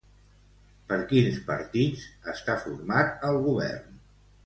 Per 0.91 0.97
quins 1.11 1.37
partits 1.51 2.07
està 2.35 2.59
format 2.67 3.25
el 3.33 3.43
govern? 3.49 4.05